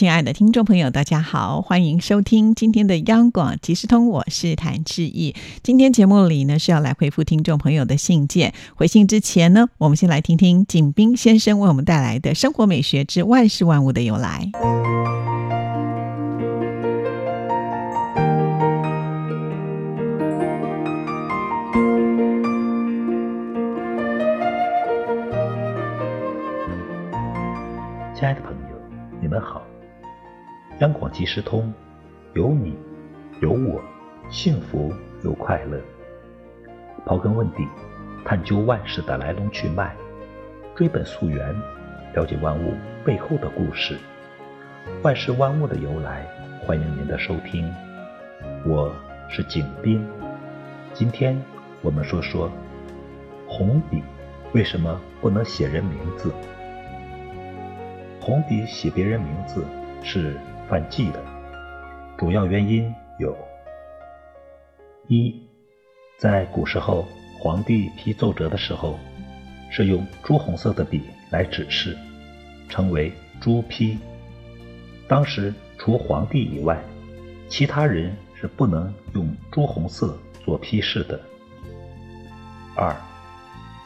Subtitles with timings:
[0.00, 5.34] 亲爱的听众朋友，大家好，欢迎收听今天的央广即时通，我是谭志毅。
[5.62, 8.54] 今天节目里呢是要来回复听众朋友的信件。
[8.74, 14.50] 回信之前呢，我们先来听听景斌先生为我们带来的《生活美学之万事万物的由来》。
[28.18, 28.78] 亲爱的朋友，
[29.20, 29.59] 你们好。
[30.80, 31.70] 央广即时通，
[32.32, 32.74] 有你，
[33.42, 33.82] 有我，
[34.30, 34.90] 幸福
[35.22, 35.78] 又快乐。
[37.04, 37.68] 刨根问底，
[38.24, 39.94] 探究万事的来龙去脉，
[40.74, 41.54] 追本溯源，
[42.14, 42.72] 了解万物
[43.04, 43.98] 背后的故事。
[45.02, 46.26] 万事万物的由来，
[46.64, 47.70] 欢迎您的收听。
[48.64, 48.90] 我
[49.28, 50.02] 是景斌。
[50.94, 51.38] 今天
[51.82, 52.50] 我们说说
[53.46, 54.02] 红笔
[54.54, 56.32] 为什么不能写人名字？
[58.18, 59.62] 红笔写别人名字
[60.02, 60.38] 是。
[60.70, 61.20] 犯忌的
[62.16, 63.36] 主要原因有：
[65.08, 65.34] 一，
[66.16, 67.04] 在古时候，
[67.40, 68.96] 皇帝批奏折的时候，
[69.68, 71.98] 是用朱红色的笔来指示，
[72.68, 73.98] 称为朱批。
[75.08, 76.80] 当时除皇帝以外，
[77.48, 81.20] 其他人是不能用朱红色做批示的。
[82.76, 82.94] 二，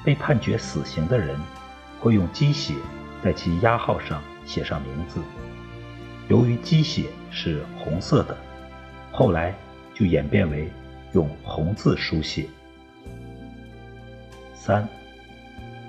[0.04, 1.34] 被判决死刑的人
[1.98, 2.74] 会用鸡血
[3.22, 5.18] 在其押号上写上名字。
[6.28, 8.36] 由于鸡血是红色的，
[9.12, 9.54] 后来
[9.92, 10.68] 就演变为
[11.12, 12.46] 用红字书写。
[14.54, 14.88] 三，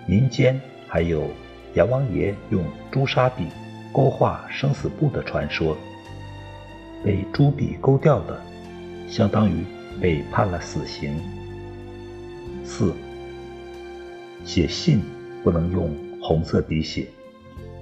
[0.05, 1.29] 民间还有
[1.73, 3.45] 阎王爷用朱砂笔
[3.93, 5.77] 勾画生死簿的传说，
[7.01, 8.37] 被朱笔勾掉的，
[9.07, 9.63] 相当于
[10.01, 11.17] 被判了死刑。
[12.65, 12.93] 四，
[14.43, 15.01] 写信
[15.43, 17.07] 不能用红色笔写，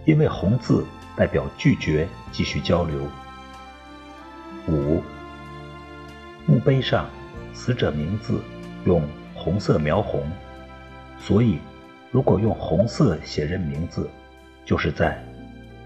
[0.05, 0.85] 因为红字。
[1.15, 3.07] 代表拒绝继续交流。
[4.67, 5.01] 五，
[6.45, 7.09] 墓碑上
[7.53, 8.41] 死者名字
[8.85, 10.25] 用红色描红，
[11.19, 11.59] 所以
[12.11, 14.09] 如果用红色写人名字，
[14.65, 15.21] 就是在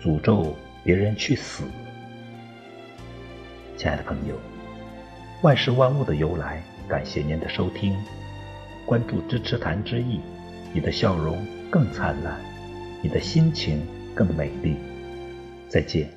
[0.01, 1.63] 诅咒别人去死。
[3.75, 4.35] 亲爱的朋友，
[5.41, 7.97] 万事万物的由来，感谢您的收听，
[8.85, 10.21] 关注支持谈之意，
[10.73, 12.39] 你的笑容更灿烂，
[13.01, 14.77] 你的心情更美丽。
[15.69, 16.09] 再见。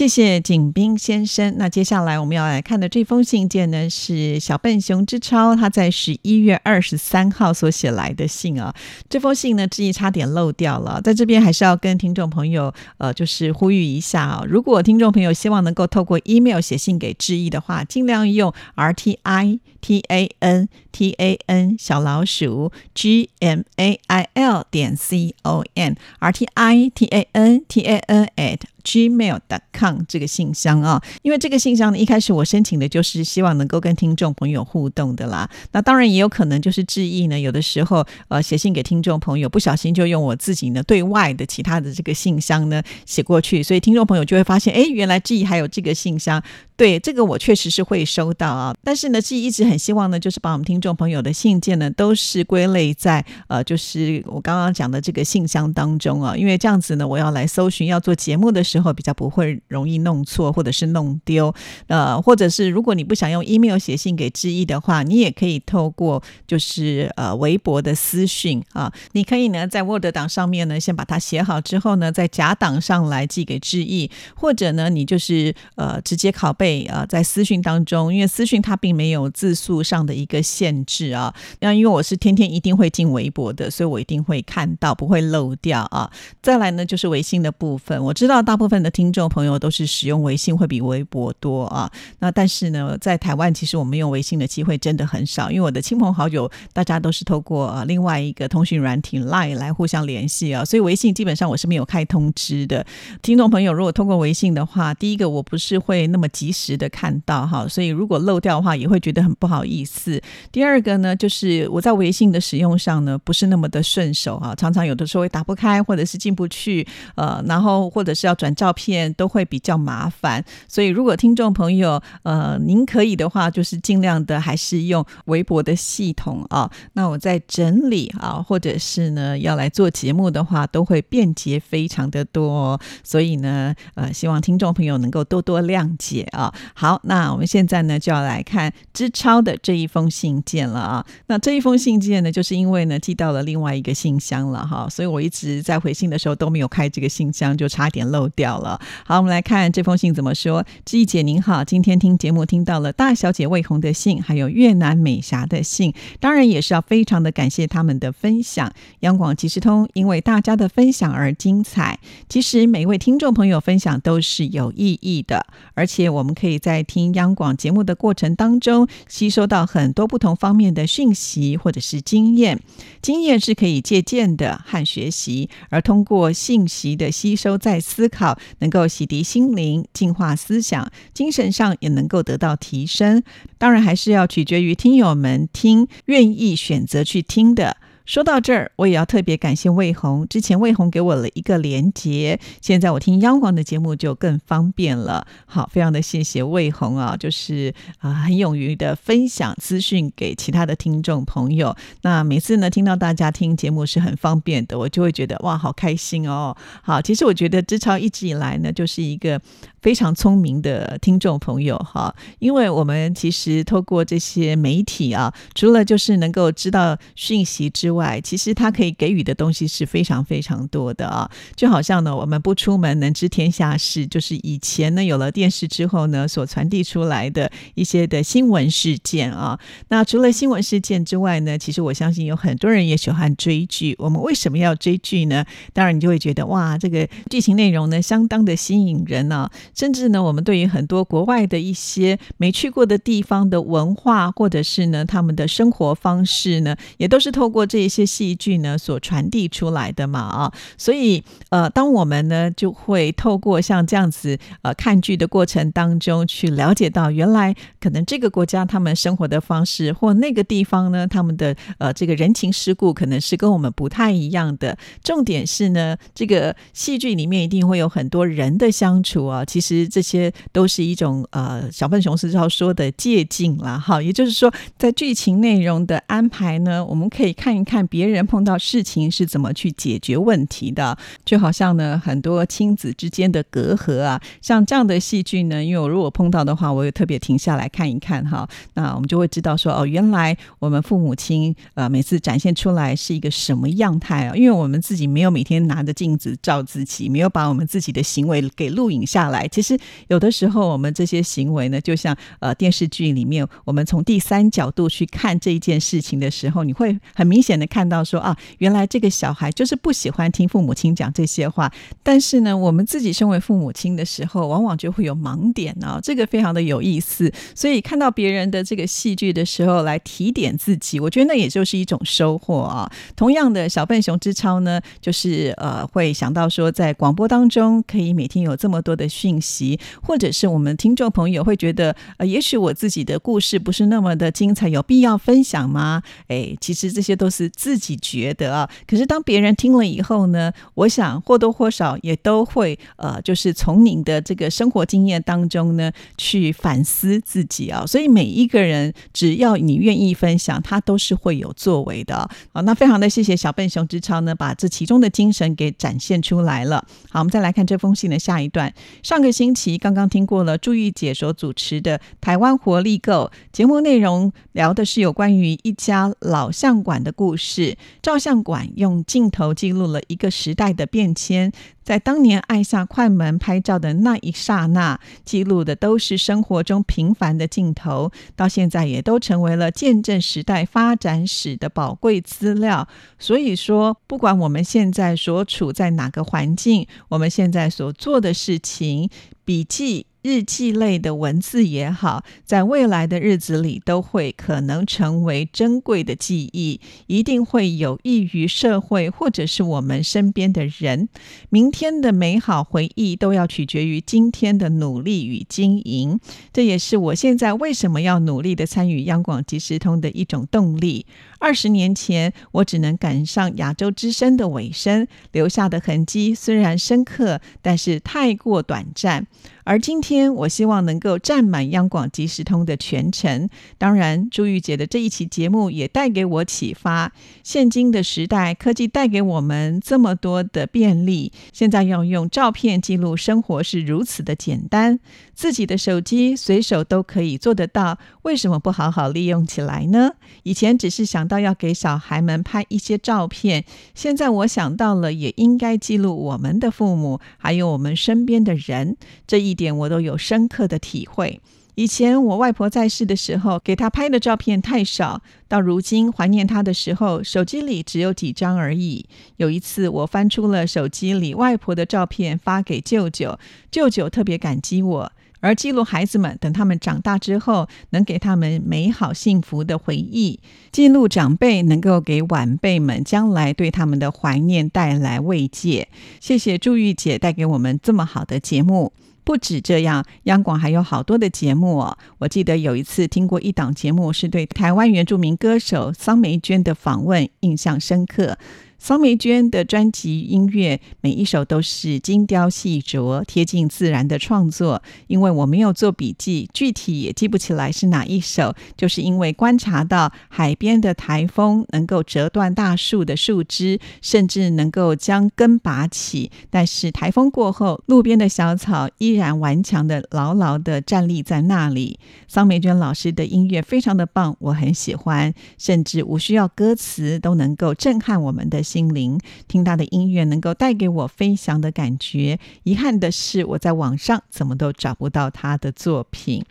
[0.00, 1.56] 谢谢景斌先生。
[1.58, 8.74] 那接下来我们要来看的这封信件呢，是小笨熊之超他在十一月二十三号所写来的信啊。
[9.10, 14.42] 这封信呢，志毅差点漏掉了，在这边还是要跟听众朋友呃，就是呼吁一下啊。
[14.48, 24.00] 如果听众朋友希望能够透过 email 写信给志毅的话，尽量用 r t i t a n t a n 小老鼠 g m a
[24.06, 28.26] i l 点 c o m r t i t a n t a n
[28.36, 35.48] at gmail.com 这个信箱啊，因为这个信箱呢，一开始我申请的就是希望能够跟听众朋友互动的啦。
[35.72, 46.42] 那当然也有可能就是致意呢，有的时候呃写信给听众朋友，不小心就用我自己呢对外的其他的这个信箱呢写过去，所以听众朋友就会发现，哎，原来致意还有这个信箱。
[46.76, 61.52] 对这个我确实是会收到啊，但是呢，志毅一直很希望呢，就是把我们听众朋友的信件呢，都是归类在呃，就是我刚刚讲的这个信箱当中啊，因为这样子呢，我要来搜寻要做节目的时候，比较不会容易弄错或者是弄丢。
[61.88, 76.86] 呃，或者是如果你不想用 email 写信给志毅的话，你也可以透过就是呃微博的私讯啊，你可以呢在 Word 档上面呢先把它写好之后呢，在假档上来寄给志毅，或者呢你就是呃直接拷贝。
[76.90, 81.34] 呃，在私讯当中，因为私讯它并没有字数上的一个限制啊。
[81.60, 86.10] 那因为我是天天一定会进微博的，所以我一定会看到，不会漏掉啊。
[86.42, 91.90] 再来呢，就是微信的部分，我知道大部分的听众朋友都是使用微信会比微博多啊。
[92.18, 102.84] 那但是呢，在台湾其实我们用微信的机会真的很少，因为我的亲朋好友大家都是透过呃另外一个通讯软体 Line 来互相联系啊，所以微信基本上我是没有开通知的。
[103.22, 106.80] 听众朋友如果通过微信的话，第一个我不是会那么及时。
[106.80, 110.18] 的看到哈，所以如果漏掉的话，也会觉得很不好意思。
[110.50, 116.86] 第二个呢，就是我在微信的使用上呢，不是那么的顺手哈，常常有的时候会打不开，或者是进不去，
[117.16, 126.70] 呃，然后或者是要转照片都会比较麻烦，所以如果听众朋友呃您可以的话，就是尽量的还是用微博的系统啊。
[126.94, 132.80] 那我在整理啊，或者是呢要来做节目的话，都会便捷非常的多。
[133.02, 136.52] 所以呢，呃，希望听众朋友能够多多谅解啊。
[136.74, 141.06] 好，那我们现在呢就要来看知超的这一封信件了啊。
[141.26, 148.80] 那这一封信件呢，就是因为呢寄到了另外一个信箱了哈，所以我一直在回信的时候都没有开这个信箱，就差点漏掉掉了。
[149.04, 150.64] 好，我们来看这封信怎么说。
[150.86, 158.72] 志毅姐您好，今天听节目听到了大小姐魏红的信，还有越南美霞的信，当然也是要非常的感谢他们的分享。
[159.00, 161.98] 央广即时通因为大家的分享而精彩。
[162.30, 165.44] 其实每一位听众朋友分享都是有意义的，
[165.74, 172.58] 而且我们可以在听央广节目的过程当中，吸收到很多不同方面的讯息或者是经验。
[173.02, 183.22] 经验是可以借鉴的和学习，而通过信息的吸收再思考，能够洗涤心灵、净化思想，精神上也能够得到提升。
[183.58, 187.76] 当然，还是要取决于听友们听愿意选择去听的。
[188.10, 190.26] 说到这儿，我也要特别感谢魏红。
[190.26, 195.24] 之前魏红给我了一个连接，现在我听央广的节目就更方便了。
[195.46, 201.76] 好，非常的谢谢魏红啊，就是啊很勇于的分享资讯给其他的听众朋友。
[202.02, 206.56] 那每次呢听到大家听节目是很方便的，我就会觉得哇好开心哦。
[206.82, 209.40] 好，其实我觉得志超一直以来呢就是一个。
[209.82, 221.30] 非常聪明的听众朋友哈，因为我们其实透过这些媒体啊，除了就是能够知道讯息之外，其实它可以给予的东西是非常非常多的啊。
[221.56, 229.58] 就好像呢，我们不出门能知天下事，就是以前呢有了电视之后呢，所传递出来的一些的新闻事件啊。
[229.88, 233.96] 那除了新闻事件之外呢，其实我相信有很多人也喜欢追剧。
[233.98, 235.44] 我们为什么要追剧呢？
[235.72, 239.48] 当然你就会觉得哇，这个剧情内容呢相当的吸引人呢。
[239.74, 250.52] 甚至呢，我们对于很多国外的一些没去过的地方的文化，或者是呢他们的生活方式呢，也都是透过这一些戏剧呢所传递出来的嘛啊。
[250.76, 264.76] 所以呃，当我们呢就会透过像这样子呃看剧的过程当中，去了解到原来可能这个国家他们生活的方式，或那个地方呢他们的呃这个人情世故，可能是跟我们不太一样的。
[265.04, 269.59] 重点是呢，这个戏剧里面一定会有很多人的相处啊，其。
[269.60, 280.96] 其实这些都是一种呃，小笨熊是要说的借镜了，哈，也就是说，在剧情内容的安排呢，我们可以看一看别人碰到事情是怎么去解决问题的，
[281.26, 299.46] 就好像呢，很多亲子之间的隔阂啊，像这样的戏剧呢，因为我如果碰到的话，我也特别停下来看一看哈，那我们就会知道说，哦，原来我们父母亲呃，每次展现出来是一个什么样态啊，因为我们自己没有每天拿着镜子照自己，没有把我们自己的行为给录影下来。
[299.50, 311.72] 其实有的时候，我们这些行为呢，就像呃电视剧里面，我们从第三角度去看这一件事情的时候，你会很明显的看到说啊，原来这个小孩就是不喜欢听父母亲讲这些话。
[312.02, 317.32] 但是呢，我们自己身为父母亲的时候，往往就会有盲点啊，这个非常的有意思。
[317.54, 322.90] 所以看到别人的这个戏剧的时候，来提点自己，我觉得那也就是一种收获啊。
[323.16, 329.39] 同样的，小笨熊之超呢，就是呃会想到说，在广播当中可以每天有这么多的讯。
[329.40, 336.02] 习，或者是我们听众朋友会觉得，呃，也许我自己的故事不是那么的精彩，有必要分享吗？
[336.28, 338.68] 哎，其实这些都是自己觉得啊。
[338.86, 347.86] 可是当别人听了以后呢，我想或多或少也都会，呃，就是从您的这个生活经验当中呢，去反思自己啊。
[347.86, 352.16] 所以每一个人，只要你愿意分享，他都是会有作为的
[352.52, 352.60] 啊。
[352.62, 356.84] 那非常的谢谢小笨熊之超呢，把这其中的精神给展现出来了。
[357.08, 359.29] 好，我们再来看这封信的下一段，上个。
[359.30, 363.12] 星期刚刚听过了朱玉姐所主持的《台湾活力购》
[363.52, 367.76] 节目，内容聊的是有关于一家老相馆的故事。
[368.02, 371.52] 照相馆用镜头记录了一个时代的变迁。
[371.82, 382.86] 在当年按下快门拍照的那一刹那，记录的都是生活中平凡的镜头，到现在也都成为了见证时代发展史的宝贵资料。
[383.18, 389.10] 所以说，不管我们现在所处在哪个环境，我们现在所做的事情，
[389.44, 390.06] 笔记。
[390.22, 401.08] 日记类的文字也好，在未来的日子里都会可能成为珍贵的记忆，一定会有益于社会或者是我们身边的人。
[401.48, 406.20] 明天的美好回忆都要取决于今天的努力与经营，
[406.52, 411.06] 这也是我现在为什么要努力的参与央广即时通的一种动力。
[411.38, 419.26] 二十年前，我只能赶上亚洲之声的尾声，留下的痕迹虽然深刻，但是太过短暂。
[419.64, 423.48] 而今天，我希望能够占满央广即时通的全程。
[423.78, 427.12] 当然，朱玉姐的这一期节目也带给我启发。
[427.44, 434.98] 现今的时代，科技带给我们这么多的便利，现在要用照片记录生活是如此的简单，
[435.34, 440.12] 自己的手机随手都可以做得到，为什么不好好利用起来呢？
[440.42, 443.64] 以前只是想到要给小孩们拍一些照片，
[443.94, 448.96] 现在我想到了，也应该记录我们的父母，还有我们身边的人。
[449.26, 451.38] 这一点我都有深刻的体会。
[451.74, 459.04] 以前我外婆在世的时候，给她拍的照片太少，到如今怀念她的时候，手机里只有几张而已。
[459.36, 463.38] 有一次，我翻出了手机里外婆的照片，发给舅舅，
[463.70, 465.12] 舅舅特别感激我。
[465.42, 470.38] 而记录孩子们，等他们长大之后，能给他们美好幸福的回忆；
[470.70, 475.88] 记录长辈，能够给晚辈们将来对他们的怀念带来慰藉。
[476.20, 478.92] 谢谢祝玉姐带给我们这么好的节目。
[479.30, 481.96] 不止这样，央广还有好多的节目哦。
[482.18, 488.36] 我记得有一次听过一档节目，是对台湾原住民歌手桑梅娟的访问，印象深刻。
[488.80, 494.82] 桑梅娟的专辑音乐每一首都是精雕细琢、贴近自然的创作。
[495.06, 506.30] 因为我没有做笔记，具体也记不起来是哪一首，就是因为观察到海边的台风能够折断大树的树枝，甚至能够将根拔起。
[506.48, 512.00] 但是台风过后，路边的小草依然顽强的、牢牢的站立在那里。
[512.26, 518.62] 桑梅娟老师的音乐非常的棒，我很喜欢，甚至无需要歌词都能够震撼我们的。
[518.70, 522.38] 心灵听他的音乐能够带给我飞翔的感觉。
[522.62, 526.44] 遗憾的是，我在网上怎么都找不到他的作品。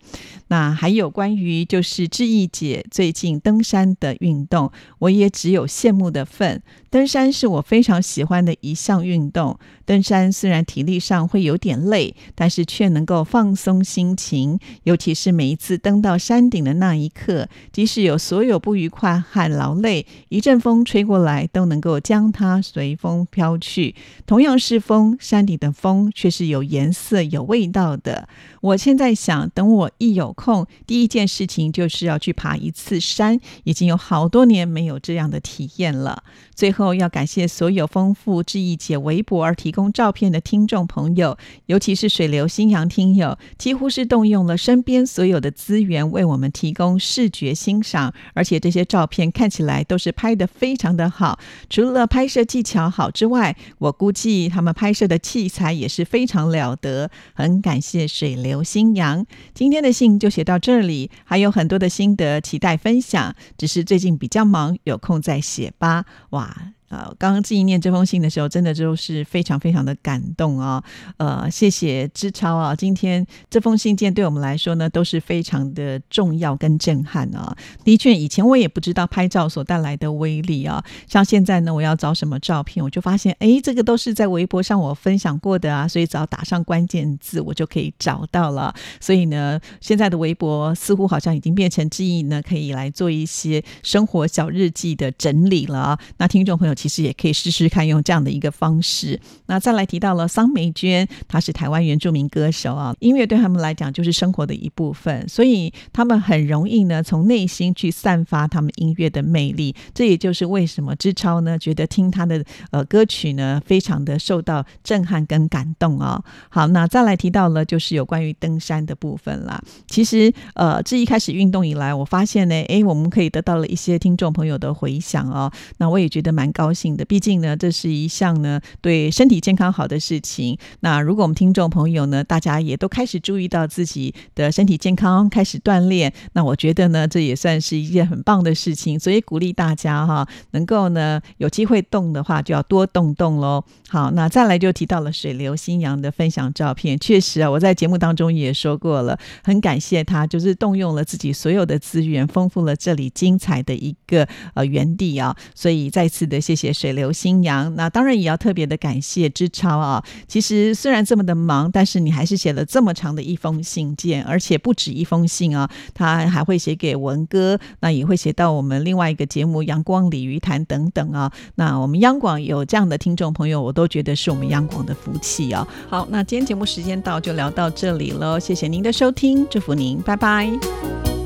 [0.50, 6.62] 那还有关于就是志毅姐最近登山的运动，我也只有羡慕的份。
[6.90, 9.60] 登山是我非常喜欢的一项运动。
[9.86, 14.60] 登山虽然体力上会有点累，但是却能够放松心情。
[14.84, 23.94] 尤其是每一次登到山顶的那一刻，即使有所有不愉快和劳累，一阵风吹过来，都能够将它随风飘去。
[24.26, 28.28] 同样是风，山顶的风却是有颜色、有味道的。
[28.62, 33.40] 我现在想，等我一有空，第一件事情就是要去爬一次山。
[33.64, 36.24] 已经有好多年没有这样的体验了。
[36.56, 41.38] 最后要感谢所有丰富志毅姐微博而提供照片的听众朋友，
[41.68, 51.40] 尤其是水流新阳听友，几乎是动用了身边所有的资源为我们提供视觉欣赏，而且这些照片看起来都是拍得非常的好。
[51.70, 57.10] 除了拍摄技巧好之外，我估计他们拍摄的器材也是非常了得。
[57.34, 66.06] 很感谢水流新阳，今天的信就写到这里，还有很多的心得期待分享，只是最近比较忙，有空再写吧。
[66.32, 66.74] 哇！
[66.90, 70.84] 啊，刚刚纪念这封信的时候，真的就是非常非常的感动啊！
[71.18, 77.56] 呃，谢谢志超啊，今天这封信件对我们来说呢，都是非常的重要跟震撼啊。
[77.84, 80.84] 的确，以前我也不知道拍照所带来的威力啊。
[81.08, 88.74] 像现在呢，我要找什么照片，我就发现，哎，这个都是在微博上我分享过的啊，所以只要打上关键字，我就可以找到了。
[89.00, 96.00] 所以呢，现在的微博似乎好像已经变成记忆呢，可以来做一些生活小日记的整理了啊。
[96.18, 96.74] 那听众朋友。
[96.80, 99.20] 其实也可以试试看用这样的一个方式。
[99.48, 109.76] 那再来提到了桑梅娟，她是台湾原住民歌手啊，音乐对他们来讲就是生活的一部分，所以他们很容易呢从内心去散发他们音乐的魅力。
[109.94, 116.24] 这也就是为什么志超呢觉得听他的呃歌曲呢非常的受到震撼跟感动啊。
[116.48, 119.62] 好，那再来提到了就是有关于登山的部分啦。
[119.88, 125.52] 其实呃自一开始运动以来，我发现呢，哎，我们可以得到了一些听众朋友的回响哦。
[125.78, 126.69] 那我也觉得蛮高。
[126.70, 130.56] 高兴的，毕竟呢，这是一项呢对身体健康好的事情。
[130.82, 139.00] 那如果我们听众朋友呢，大家也都开始注意到自己的身体健康，开始锻炼，那我觉得呢，这也算是一件很棒的事情。
[139.00, 143.64] 所以鼓励大家哈，能够呢有机会动的话，就要多动动喽。
[143.88, 155.36] 好，那再来就提到了水流新阳的分享照片，确实啊，我在节目当中也说过了，很感谢他，就是动用了自己所有的资源，丰富了这里精彩的一个呃园地啊。
[155.56, 156.59] 所以再次的谢。
[156.59, 157.74] 谢写水流新阳。
[157.76, 160.04] 那当然也要特别的感谢之超啊。
[160.28, 165.70] 其实虽然这么的忙，但是你还是写了这么长的一封信件，而且不止一封信啊。
[165.94, 171.32] 他还会写给文哥，那也会写到我们另外一个节目《阳光鲤鱼潭》等等啊。
[171.56, 175.66] 那我们央广有这样的听众朋友，我都觉得是我们央广的福气啊。
[175.90, 178.40] 好，那今天节目时间到，就聊到这里了。
[178.40, 181.19] 谢谢您的收听，祝福您，拜拜。